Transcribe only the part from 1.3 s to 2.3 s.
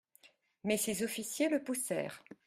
le poussèrent.